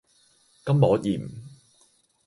[0.65, 1.29] 筋膜炎